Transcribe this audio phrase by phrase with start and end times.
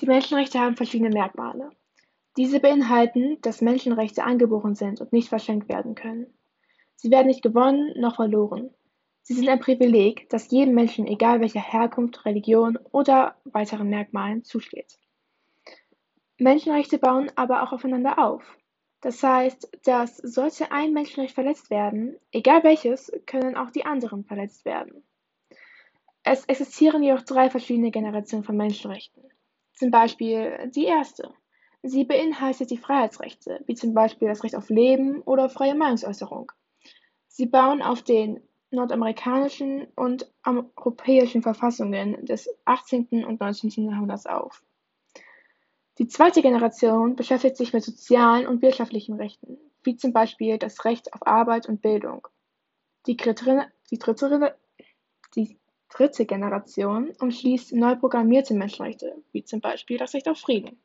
[0.00, 1.70] Die Menschenrechte haben verschiedene Merkmale.
[2.38, 6.32] Diese beinhalten, dass Menschenrechte angeboren sind und nicht verschenkt werden können.
[6.96, 8.70] Sie werden nicht gewonnen noch verloren.
[9.22, 14.98] Sie sind ein Privileg, das jedem Menschen, egal welcher Herkunft, Religion oder weiteren Merkmalen, zusteht.
[16.38, 18.42] Menschenrechte bauen aber auch aufeinander auf.
[19.02, 24.64] Das heißt, dass sollte ein Menschenrecht verletzt werden, egal welches, können auch die anderen verletzt
[24.64, 25.04] werden.
[26.22, 29.29] Es existieren jedoch drei verschiedene Generationen von Menschenrechten.
[29.80, 31.32] Zum Beispiel die erste.
[31.82, 36.52] Sie beinhaltet die Freiheitsrechte, wie zum Beispiel das Recht auf Leben oder freie Meinungsäußerung.
[37.28, 43.24] Sie bauen auf den nordamerikanischen und europäischen Verfassungen des 18.
[43.24, 43.70] und 19.
[43.88, 44.62] Jahrhunderts auf.
[45.96, 51.14] Die zweite Generation beschäftigt sich mit sozialen und wirtschaftlichen Rechten, wie zum Beispiel das Recht
[51.14, 52.28] auf Arbeit und Bildung.
[53.06, 54.58] Die dritte, die dritte,
[55.34, 55.58] die
[56.00, 60.80] dritte Generation umschließt neu programmierte Menschenrechte, wie zum Beispiel das Recht auf Frieden.